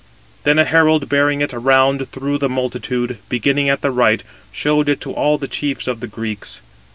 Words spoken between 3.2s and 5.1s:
beginning at the right, showed it